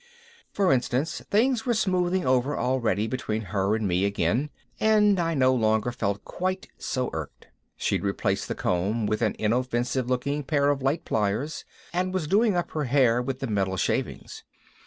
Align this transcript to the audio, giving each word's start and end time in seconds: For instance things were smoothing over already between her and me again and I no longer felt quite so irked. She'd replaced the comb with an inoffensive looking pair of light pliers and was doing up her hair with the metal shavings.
For 0.51 0.73
instance 0.73 1.21
things 1.29 1.67
were 1.67 1.75
smoothing 1.75 2.25
over 2.25 2.57
already 2.57 3.05
between 3.05 3.43
her 3.53 3.75
and 3.75 3.87
me 3.87 4.03
again 4.03 4.49
and 4.79 5.19
I 5.19 5.35
no 5.35 5.53
longer 5.53 5.91
felt 5.91 6.25
quite 6.25 6.67
so 6.79 7.11
irked. 7.13 7.49
She'd 7.77 8.03
replaced 8.03 8.47
the 8.47 8.55
comb 8.55 9.05
with 9.05 9.21
an 9.21 9.35
inoffensive 9.37 10.09
looking 10.09 10.43
pair 10.43 10.69
of 10.71 10.81
light 10.81 11.05
pliers 11.05 11.65
and 11.93 12.15
was 12.15 12.25
doing 12.25 12.55
up 12.57 12.71
her 12.71 12.85
hair 12.85 13.21
with 13.21 13.41
the 13.41 13.47
metal 13.47 13.77
shavings. 13.77 14.43